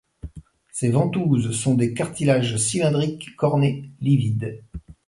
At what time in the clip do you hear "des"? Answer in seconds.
1.75-1.93